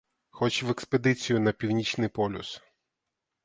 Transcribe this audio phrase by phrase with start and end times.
[0.29, 2.61] Хоч в експедицію на північний полюс.